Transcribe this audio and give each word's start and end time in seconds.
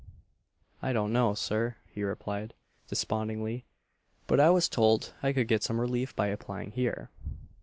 "I 0.81 0.93
don't 0.93 1.13
know, 1.13 1.35
Sir," 1.35 1.75
he 1.85 2.01
replied, 2.03 2.55
despondingly, 2.87 3.65
"but 4.25 4.39
I 4.39 4.49
was 4.49 4.67
told 4.67 5.13
I 5.21 5.31
could 5.31 5.47
get 5.47 5.61
some 5.61 5.79
relief 5.79 6.15
by 6.15 6.29
applying 6.29 6.71
here." 6.71 7.11